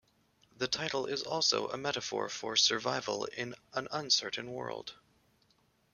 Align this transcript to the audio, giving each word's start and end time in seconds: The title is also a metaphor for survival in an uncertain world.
The 0.57 0.67
title 0.67 1.05
is 1.05 1.21
also 1.21 1.67
a 1.67 1.77
metaphor 1.77 2.27
for 2.27 2.55
survival 2.55 3.25
in 3.25 3.53
an 3.75 3.87
uncertain 3.91 4.51
world. 4.51 4.95